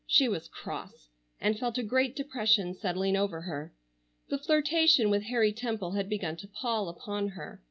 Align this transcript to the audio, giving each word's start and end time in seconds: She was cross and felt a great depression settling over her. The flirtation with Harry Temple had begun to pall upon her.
She 0.07 0.27
was 0.27 0.47
cross 0.47 1.09
and 1.39 1.59
felt 1.59 1.77
a 1.77 1.83
great 1.83 2.15
depression 2.15 2.73
settling 2.73 3.15
over 3.15 3.39
her. 3.41 3.71
The 4.29 4.39
flirtation 4.39 5.11
with 5.11 5.21
Harry 5.25 5.53
Temple 5.53 5.91
had 5.91 6.09
begun 6.09 6.37
to 6.37 6.47
pall 6.47 6.89
upon 6.89 7.27
her. 7.27 7.59